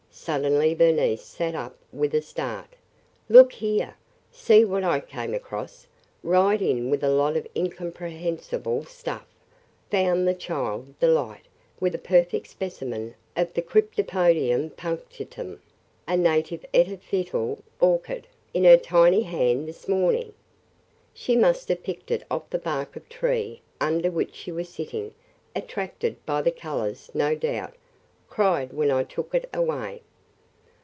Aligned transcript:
Suddenly 0.13 0.75
Bernice 0.75 1.23
sat 1.23 1.55
up 1.55 1.75
with 1.91 2.13
a 2.13 2.21
start. 2.21 2.75
"Look 3.27 3.53
here! 3.53 3.95
See 4.31 4.63
what 4.65 4.83
I 4.83 4.99
came 4.99 5.33
across, 5.33 5.87
right 6.21 6.61
in 6.61 6.91
with 6.91 7.01
a 7.03 7.09
lot 7.09 7.35
of 7.37 7.47
incomprehensible 7.55 8.83
stuff! 8.85 9.25
'Found 9.89 10.27
the 10.27 10.35
child, 10.35 10.99
Delight, 10.99 11.45
with 11.79 11.95
a 11.95 11.97
perfect 11.97 12.47
specimen 12.49 13.15
of 13.35 13.51
the 13.55 13.63
Cyrtopodium 13.63 14.69
punctatum, 14.75 15.59
a 16.07 16.17
native 16.17 16.65
epiphytal 16.71 17.63
orchid, 17.79 18.27
in 18.53 18.63
her 18.65 18.77
tiny 18.77 19.23
hand 19.23 19.67
this 19.67 19.87
morning. 19.87 20.33
She 21.15 21.35
must 21.35 21.67
have 21.69 21.81
picked 21.83 22.11
it 22.11 22.25
off 22.29 22.47
the 22.51 22.59
bark 22.59 22.95
of 22.95 23.07
tree 23.09 23.61
under 23.79 24.11
which 24.11 24.35
she 24.35 24.51
was 24.51 24.69
sitting. 24.69 25.15
Attracted 25.55 26.23
by 26.27 26.43
the 26.43 26.51
colors, 26.51 27.09
no 27.15 27.33
doubt. 27.33 27.73
Cried 28.29 28.71
when 28.71 28.91
I 28.91 29.03
took 29.03 29.33
it 29.33 29.49
away.' 29.51 30.03